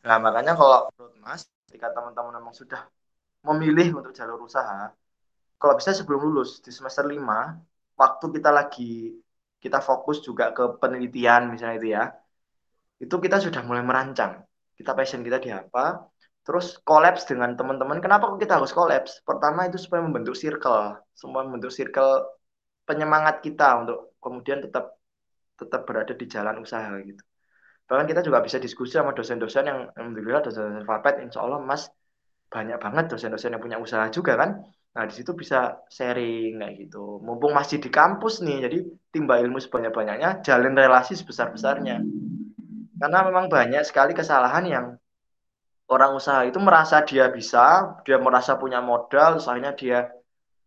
[0.08, 2.88] nah makanya kalau menurut mas ketika teman-teman memang sudah
[3.48, 4.92] memilih untuk jalur usaha,
[5.56, 7.20] kalau bisa sebelum lulus di semester 5,
[7.96, 9.14] waktu kita lagi
[9.58, 12.04] kita fokus juga ke penelitian misalnya itu ya,
[13.02, 14.42] itu kita sudah mulai merancang.
[14.78, 16.06] Kita passion kita di apa,
[16.48, 18.00] terus kolaps dengan teman-teman.
[18.00, 19.20] Kenapa kita harus kolaps?
[19.28, 22.24] Pertama itu supaya membentuk circle, semua membentuk circle
[22.88, 24.96] penyemangat kita untuk kemudian tetap
[25.60, 27.20] tetap berada di jalan usaha gitu.
[27.92, 31.92] Bahkan kita juga bisa diskusi sama dosen-dosen yang alhamdulillah dosen-dosen Fapet, insya Allah Mas
[32.48, 34.64] banyak banget dosen-dosen yang punya usaha juga kan.
[34.96, 37.20] Nah, di situ bisa sharing kayak gitu.
[37.20, 38.78] Mumpung masih di kampus nih, jadi
[39.12, 42.00] timba ilmu sebanyak-banyaknya, jalin relasi sebesar-besarnya.
[42.98, 44.86] Karena memang banyak sekali kesalahan yang
[45.88, 50.12] orang usaha itu merasa dia bisa, dia merasa punya modal, usahanya dia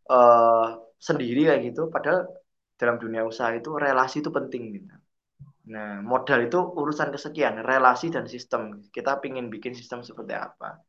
[0.08, 1.92] uh, sendiri kayak gitu.
[1.92, 2.28] Padahal
[2.80, 4.96] dalam dunia usaha itu relasi itu penting gitu.
[5.70, 8.80] Nah, modal itu urusan kesekian, relasi dan sistem.
[8.88, 10.80] Kita ingin bikin sistem seperti apa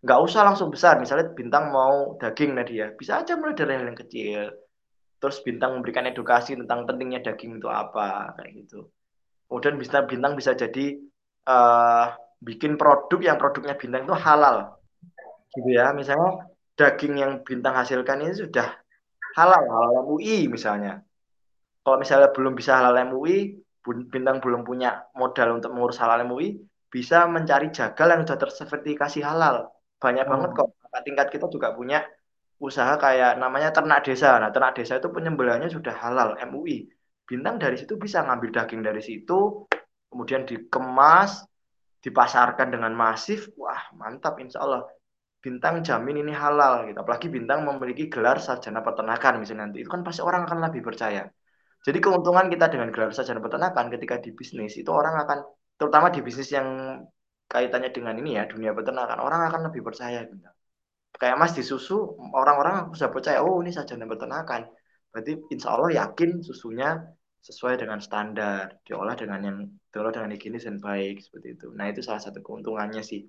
[0.00, 4.00] nggak usah langsung besar misalnya bintang mau daging Nadia bisa aja mulai dari hal yang
[4.00, 4.48] kecil
[5.20, 8.88] terus bintang memberikan edukasi tentang pentingnya daging itu apa kayak gitu
[9.44, 10.96] kemudian bisa bintang bisa jadi
[11.44, 14.80] uh, bikin produk yang produknya bintang itu halal.
[15.52, 18.66] Gitu ya misalnya daging yang bintang hasilkan ini sudah
[19.36, 21.04] halal halal MUI misalnya.
[21.80, 23.60] Kalau misalnya belum bisa halal MUI
[24.12, 29.70] bintang belum punya modal untuk mengurus halal MUI bisa mencari jagal yang sudah tersertifikasi halal.
[30.00, 30.32] Banyak hmm.
[30.32, 30.68] banget kok.
[31.06, 32.02] Tingkat kita juga punya
[32.58, 34.36] usaha kayak namanya ternak desa.
[34.42, 36.90] Nah ternak desa itu penyembelihannya sudah halal MUI
[37.30, 39.62] bintang dari situ bisa ngambil daging dari situ
[40.10, 41.46] kemudian dikemas
[42.04, 44.82] dipasarkan dengan masif wah mantap insya Allah
[45.40, 50.00] bintang jamin ini halal gitu apalagi bintang memiliki gelar sarjana peternakan misalnya nanti itu kan
[50.04, 51.22] pasti orang akan lebih percaya
[51.80, 55.38] jadi keuntungan kita dengan gelar sarjana peternakan ketika di bisnis itu orang akan
[55.80, 57.00] terutama di bisnis yang
[57.50, 60.46] kaitannya dengan ini ya dunia peternakan orang akan lebih percaya gitu.
[61.10, 64.70] Kayak Mas di susu orang-orang sudah percaya oh ini saja peternakan.
[65.10, 66.94] Berarti insya Allah yakin susunya
[67.40, 71.72] sesuai dengan standar, diolah dengan yang diolah dengan higienis dan baik seperti itu.
[71.72, 73.24] Nah itu salah satu keuntungannya sih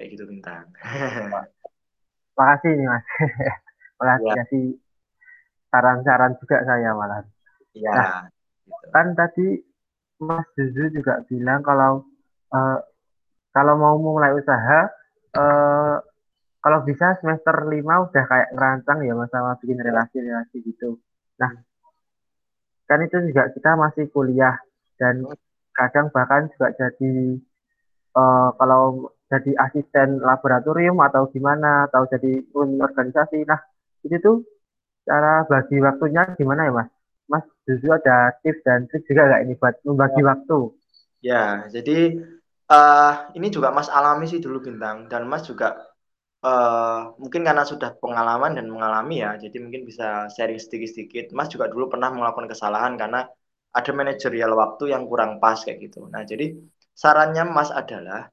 [0.00, 0.72] kayak gitu bintang.
[2.38, 3.04] Makasih nih mas.
[4.00, 4.34] Makasih ya.
[4.40, 4.64] kasih
[5.68, 7.20] saran-saran juga saya malah.
[7.76, 7.92] Iya.
[7.92, 8.22] Nah,
[8.64, 8.86] gitu.
[8.90, 9.46] Kan tadi
[10.20, 12.04] Mas Zuzu juga bilang kalau
[12.52, 12.78] uh,
[13.52, 14.88] kalau mau mulai usaha
[15.36, 15.96] uh,
[16.60, 21.00] kalau bisa semester lima udah kayak ngerancang ya masalah bikin relasi-relasi gitu.
[21.40, 21.56] Nah,
[22.90, 24.58] kan itu juga kita masih kuliah
[24.98, 25.22] dan
[25.78, 27.38] kadang bahkan juga jadi
[28.18, 33.46] uh, kalau jadi asisten laboratorium atau gimana atau jadi organisasi.
[33.46, 33.62] Nah
[34.02, 34.42] itu tuh
[35.06, 36.90] cara bagi waktunya gimana ya mas?
[37.30, 40.26] Mas justru ada tips dan trik juga nggak ini buat membagi ya.
[40.26, 40.58] waktu?
[41.22, 42.18] Ya jadi
[42.66, 45.06] uh, ini juga mas alami sih dulu bintang.
[45.06, 45.89] Dan mas juga
[46.44, 51.68] uh, mungkin karena sudah pengalaman dan mengalami ya jadi mungkin bisa sharing sedikit-sedikit mas juga
[51.72, 53.26] dulu pernah melakukan kesalahan karena
[53.70, 56.56] ada manajerial waktu yang kurang pas kayak gitu nah jadi
[56.96, 58.28] sarannya mas adalah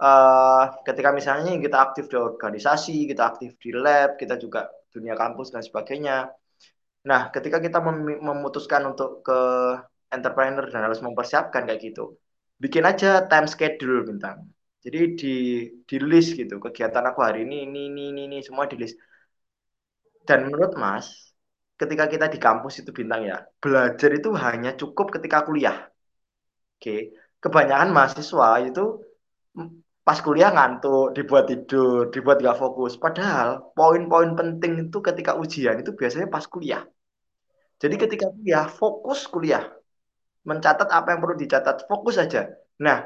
[0.00, 5.54] uh, ketika misalnya kita aktif di organisasi, kita aktif di lab, kita juga dunia kampus
[5.54, 6.30] dan sebagainya.
[7.04, 9.40] Nah, ketika kita mem memutuskan untuk ke
[10.08, 12.16] entrepreneur dan harus mempersiapkan kayak gitu,
[12.62, 14.46] bikin aja time schedule bintang.
[14.84, 15.28] Jadi di
[15.88, 18.96] di list gitu kegiatan aku hari ini ini ini ini, ini semua di list.
[20.28, 21.06] Dan menurut Mas,
[21.80, 25.88] ketika kita di kampus itu bintang ya, belajar itu hanya cukup ketika kuliah.
[26.76, 28.84] Oke, kebanyakan mahasiswa itu
[30.06, 32.92] pas kuliah ngantuk, dibuat tidur, dibuat gak fokus.
[33.04, 36.82] Padahal poin-poin penting itu ketika ujian itu biasanya pas kuliah.
[37.82, 39.64] Jadi ketika kuliah, fokus kuliah.
[40.44, 42.48] Mencatat apa yang perlu dicatat, fokus saja.
[42.84, 42.98] Nah,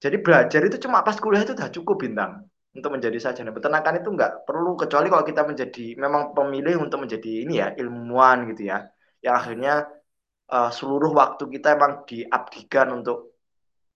[0.00, 3.52] jadi belajar itu cuma pas kuliah itu udah cukup bintang untuk menjadi sarjana.
[3.52, 8.48] Peternakan itu nggak perlu kecuali kalau kita menjadi memang pemilih untuk menjadi ini ya ilmuwan
[8.54, 8.88] gitu ya.
[9.20, 9.74] Yang akhirnya
[10.48, 13.36] uh, seluruh waktu kita emang diabdikan untuk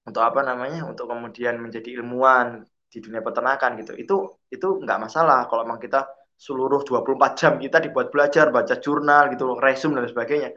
[0.05, 2.61] untuk apa namanya untuk kemudian menjadi ilmuwan
[2.93, 3.93] di dunia peternakan gitu.
[3.97, 4.17] Itu
[4.53, 6.05] itu nggak masalah kalau memang kita
[6.37, 10.51] seluruh 24 jam kita dibuat belajar baca jurnal gitu resume dan sebagainya.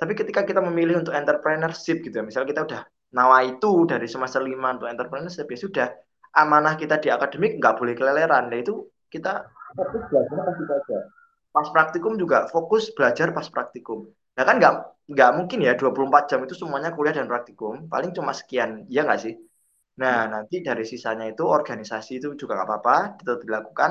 [0.00, 2.80] Tapi ketika kita memilih untuk entrepreneurship gitu ya misalnya kita udah
[3.14, 5.86] nawa itu dari semester lima untuk entrepreneurship ya sudah
[6.34, 8.50] amanah kita di akademik nggak boleh keleleran.
[8.50, 9.46] Nah itu kita
[9.78, 11.00] fokus belajar pasti belajar.
[11.54, 14.10] Pas praktikum juga fokus belajar pas praktikum.
[14.34, 14.74] Nah kan nggak
[15.14, 18.82] nggak mungkin ya 24 jam itu semuanya kuliah dan praktikum paling cuma sekian.
[18.90, 19.34] Ya nggak sih?
[20.02, 23.90] Nah nanti dari sisanya itu organisasi itu juga nggak apa-apa tetap dilakukan.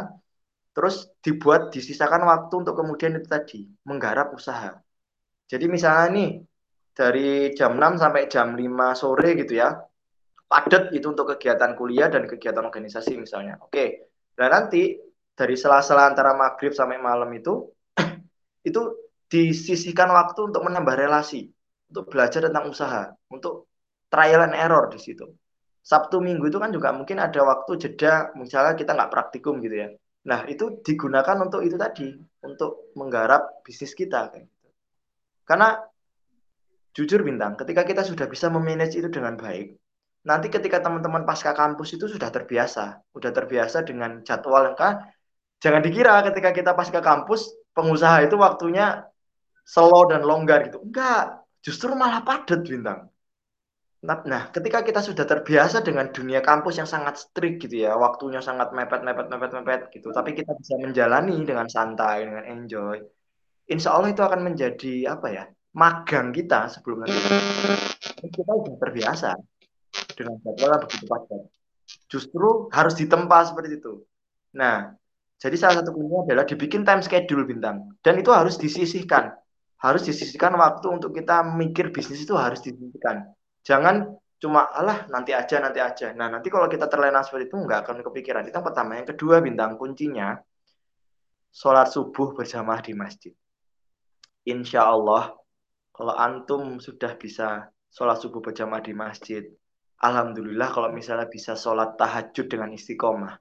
[0.76, 4.76] Terus dibuat disisakan waktu untuk kemudian itu tadi menggarap usaha.
[5.48, 6.30] Jadi misalnya nih
[6.94, 9.74] dari jam 6 sampai jam 5 sore gitu ya
[10.46, 14.98] padat itu untuk kegiatan kuliah dan kegiatan organisasi misalnya oke dan nanti
[15.34, 17.74] dari sela-sela antara maghrib sampai malam itu
[18.70, 18.82] itu
[19.34, 21.50] disisihkan waktu untuk menambah relasi,
[21.90, 23.66] untuk belajar tentang usaha, untuk
[24.14, 25.26] trial and error di situ.
[25.84, 29.90] Sabtu Minggu itu kan juga mungkin ada waktu jeda, misalnya kita nggak praktikum gitu ya.
[30.30, 32.14] Nah itu digunakan untuk itu tadi,
[32.46, 34.32] untuk menggarap bisnis kita.
[34.38, 34.48] Gitu.
[35.44, 35.82] Karena
[36.94, 39.76] jujur bintang, ketika kita sudah bisa memanage itu dengan baik,
[40.24, 44.94] nanti ketika teman-teman pasca kampus itu sudah terbiasa, sudah terbiasa dengan jadwal yang kan,
[45.60, 49.04] jangan dikira ketika kita pasca kampus pengusaha itu waktunya
[49.66, 50.80] slow dan longgar gitu.
[50.86, 53.10] Enggak, justru malah padat bintang.
[54.04, 58.44] Nah, nah, ketika kita sudah terbiasa dengan dunia kampus yang sangat strict gitu ya, waktunya
[58.44, 63.00] sangat mepet, mepet, mepet, mepet gitu, tapi kita bisa menjalani dengan santai, dengan enjoy.
[63.72, 67.18] Insya Allah itu akan menjadi apa ya, magang kita sebelum nanti.
[68.24, 69.30] Kita sudah terbiasa
[70.16, 71.42] dengan jadwal begitu padat.
[72.08, 74.06] Justru harus ditempa seperti itu.
[74.56, 74.94] Nah,
[75.42, 79.34] jadi salah satu kuncinya adalah dibikin time schedule bintang, dan itu harus disisihkan
[79.84, 83.36] harus disisihkan waktu untuk kita mikir bisnis itu harus disisihkan.
[83.68, 86.16] Jangan cuma alah nanti aja nanti aja.
[86.16, 88.48] Nah nanti kalau kita terlena seperti itu nggak akan kepikiran.
[88.48, 88.96] Itu yang pertama.
[88.96, 90.40] Yang kedua bintang kuncinya
[91.52, 93.36] sholat subuh berjamaah di masjid.
[94.48, 95.36] Insya Allah
[95.94, 99.46] kalau antum sudah bisa sholat subuh berjamaah di masjid,
[100.02, 103.38] alhamdulillah kalau misalnya bisa sholat tahajud dengan istiqomah,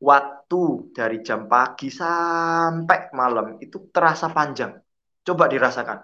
[0.00, 0.62] waktu
[0.96, 4.72] dari jam pagi sampai malam itu terasa panjang
[5.20, 5.98] Coba dirasakan.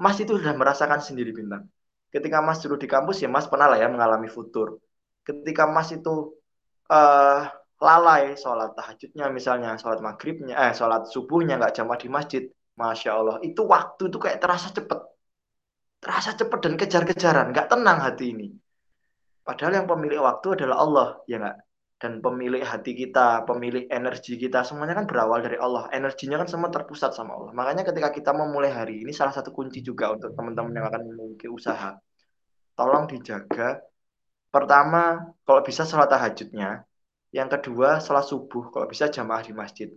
[0.00, 1.68] Mas itu sudah merasakan sendiri bintang.
[2.08, 4.80] Ketika Mas dulu di kampus ya Mas pernah lah ya mengalami futur.
[5.26, 6.32] Ketika Mas itu
[6.88, 7.42] uh,
[7.76, 12.42] lalai sholat tahajudnya misalnya, sholat maghribnya, eh sholat subuhnya nggak jamaah di masjid,
[12.78, 14.98] masya Allah itu waktu itu kayak terasa cepet,
[16.00, 18.48] terasa cepet dan kejar-kejaran, nggak tenang hati ini.
[19.44, 21.58] Padahal yang pemilik waktu adalah Allah, ya nggak.
[22.00, 25.84] dan pemilik hati kita, pemilik energi kita, semuanya kan berawal dari Allah.
[25.92, 27.52] Energinya kan semua terpusat sama Allah.
[27.52, 31.52] Makanya ketika kita memulai hari ini, salah satu kunci juga untuk teman-teman yang akan memiliki
[31.52, 32.00] usaha.
[32.72, 33.84] Tolong dijaga.
[34.48, 36.88] Pertama, kalau bisa sholat tahajudnya.
[37.36, 38.72] Yang kedua, sholat subuh.
[38.72, 39.92] Kalau bisa jamaah di masjid.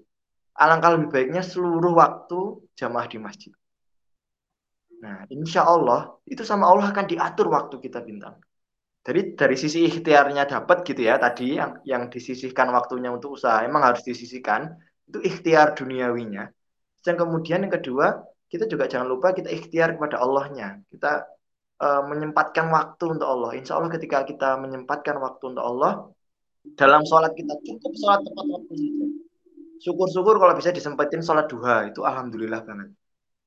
[0.60, 3.56] Alangkah lebih baiknya seluruh waktu jamaah di masjid.
[5.04, 8.40] Nah, insya Allah, itu sama Allah akan diatur waktu kita bintang.
[9.04, 13.84] Jadi dari sisi ikhtiarnya dapat gitu ya tadi yang yang disisihkan waktunya untuk usaha emang
[13.84, 14.80] harus disisihkan
[15.12, 16.48] itu ikhtiar duniawinya.
[17.04, 20.80] Dan kemudian yang kedua kita juga jangan lupa kita ikhtiar kepada Allahnya.
[20.88, 21.20] Kita
[21.84, 23.52] uh, menyempatkan waktu untuk Allah.
[23.60, 26.08] Insya Allah ketika kita menyempatkan waktu untuk Allah
[26.80, 29.06] dalam sholat kita cukup sholat tepat waktu saja.
[29.84, 32.96] Syukur-syukur kalau bisa disempetin sholat duha itu alhamdulillah banget.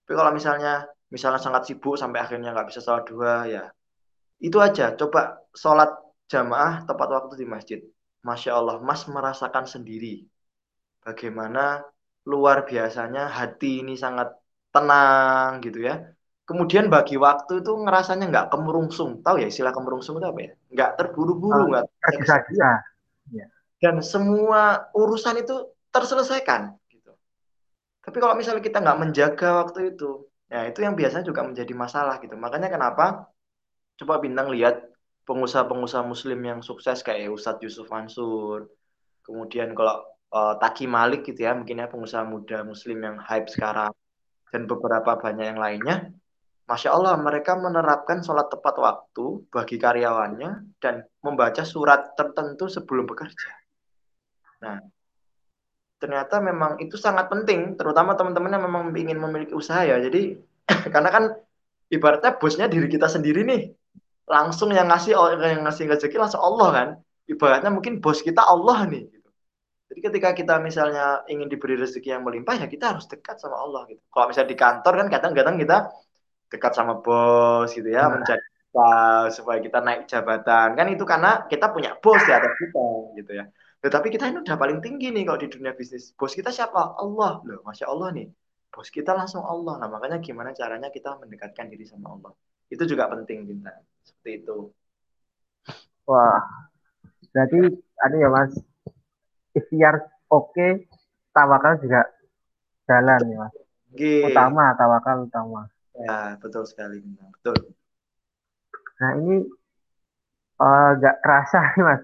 [0.05, 3.64] Tapi kalau misalnya misalnya sangat sibuk sampai akhirnya nggak bisa sholat duha ya.
[4.42, 4.92] Itu aja.
[4.99, 5.90] Coba sholat
[6.27, 7.81] jamaah tepat waktu di masjid.
[8.27, 10.27] Masya Allah mas merasakan sendiri
[11.07, 11.87] bagaimana
[12.27, 14.35] luar biasanya hati ini sangat
[14.75, 16.03] tenang gitu ya.
[16.47, 20.53] Kemudian bagi waktu itu ngerasanya nggak kemurungsung tahu ya istilah kemurungsung itu apa ya?
[20.75, 22.71] Nggak terburu-buru ah, nggak tergesa-gesa
[23.35, 23.47] ya.
[23.83, 27.14] dan semua urusan itu terselesaikan gitu.
[28.03, 32.22] Tapi kalau misalnya kita nggak menjaga waktu itu ya itu yang biasanya juga menjadi masalah
[32.22, 32.35] gitu.
[32.38, 33.30] Makanya kenapa
[33.96, 34.85] coba bintang lihat
[35.26, 38.70] pengusaha-pengusaha muslim yang sukses kayak Ustadz Yusuf Mansur
[39.26, 43.90] kemudian kalau uh, Taki Malik gitu ya mungkin ya pengusaha muda muslim yang hype sekarang
[44.54, 46.14] dan beberapa banyak yang lainnya
[46.66, 53.54] Masya Allah mereka menerapkan sholat tepat waktu bagi karyawannya dan membaca surat tertentu sebelum bekerja.
[54.66, 54.82] Nah
[56.07, 59.99] ternyata memang itu sangat penting terutama teman-teman yang memang ingin memiliki usaha ya.
[59.99, 60.38] Jadi
[60.95, 61.25] karena kan
[61.90, 63.75] ibaratnya bosnya diri kita sendiri nih.
[64.31, 66.88] Langsung yang ngasih yang ngasih rezeki langsung Allah kan.
[67.27, 69.31] Ibaratnya mungkin bos kita Allah nih gitu.
[69.90, 73.83] jadi ketika kita misalnya ingin diberi rezeki yang melimpah ya kita harus dekat sama Allah
[73.90, 73.99] gitu.
[74.14, 75.77] Kalau misalnya di kantor kan kadang-kadang kita
[76.47, 78.23] dekat sama bos gitu ya nah.
[78.23, 78.47] mencari
[79.35, 80.79] supaya kita naik jabatan.
[80.79, 82.87] Kan itu karena kita punya bos di atas kita
[83.19, 83.47] gitu ya
[83.87, 86.11] tetapi kita ini udah paling tinggi nih kalau di dunia bisnis.
[86.18, 86.99] Bos kita siapa?
[86.99, 87.38] Allah.
[87.46, 88.27] Loh masya Allah nih.
[88.75, 89.79] Bos kita langsung Allah.
[89.79, 92.35] Nah makanya gimana caranya kita mendekatkan diri sama Allah?
[92.66, 94.75] Itu juga penting bintang seperti itu.
[96.11, 96.42] Wah.
[97.31, 98.59] Berarti ada ya mas?
[99.55, 100.03] Ikhtiar
[100.35, 100.70] oke okay,
[101.31, 102.11] tawakal juga
[102.90, 103.55] jalan ya mas?
[103.94, 104.27] G.
[104.27, 105.70] utama tawakal utama.
[105.94, 107.70] Ya betul sekali bintang betul.
[108.99, 109.46] Nah ini
[110.59, 112.03] uh, gak kerasa nih mas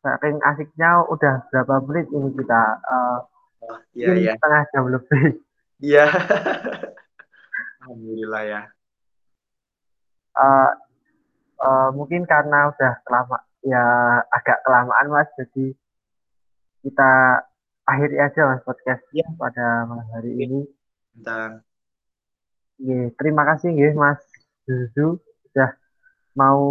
[0.00, 3.18] saking asiknya udah berapa menit ini kita uh,
[3.68, 4.32] oh, iya, iya.
[4.36, 5.24] setengah jam lebih
[5.84, 6.06] iya
[7.84, 8.62] alhamdulillah ya
[10.36, 10.72] uh,
[11.60, 13.84] uh, mungkin karena udah lama ya
[14.32, 15.76] agak kelamaan mas jadi
[16.80, 17.44] kita
[17.84, 19.26] akhiri aja mas podcast ya.
[19.36, 20.60] pada malam hari ini.
[21.12, 21.60] Bentar.
[22.80, 24.20] Ya, terima kasih ya mas
[24.64, 25.76] Zuzu sudah
[26.32, 26.62] mau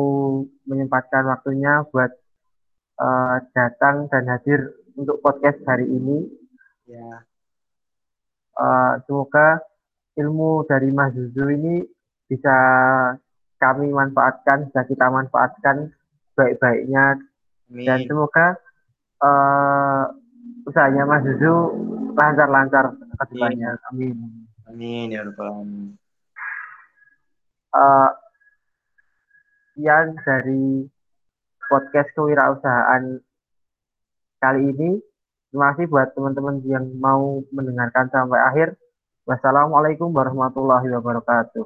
[0.65, 2.09] menyempatkan waktunya buat
[2.99, 6.27] uh, datang dan hadir untuk podcast hari ini.
[6.85, 7.23] Ya.
[8.59, 9.63] Uh, semoga
[10.19, 11.79] ilmu dari Mas Zuzu ini
[12.27, 12.57] bisa
[13.59, 15.95] kami manfaatkan, bisa kita manfaatkan
[16.35, 17.19] baik-baiknya
[17.71, 18.59] dan semoga
[19.23, 20.11] uh,
[20.67, 21.55] usahanya Mas Zuzu
[22.19, 23.79] lancar-lancar ke depannya.
[23.91, 24.47] Amin.
[24.67, 25.65] Amin ya rabbal
[27.69, 28.09] Uh,
[29.77, 30.89] yang dari
[31.69, 33.21] podcast kewirausahaan
[34.41, 34.99] kali ini.
[35.49, 38.67] Terima kasih buat teman-teman yang mau mendengarkan sampai akhir.
[39.25, 41.65] Wassalamualaikum warahmatullahi wabarakatuh.